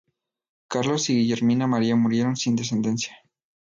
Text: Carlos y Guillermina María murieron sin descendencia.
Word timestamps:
Carlos 0.67 1.11
y 1.11 1.15
Guillermina 1.15 1.67
María 1.67 1.95
murieron 1.95 2.35
sin 2.35 2.55
descendencia. 2.55 3.15